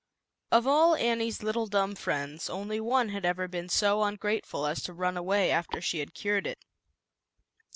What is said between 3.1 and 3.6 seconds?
ever